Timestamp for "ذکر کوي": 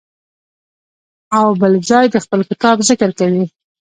2.89-3.43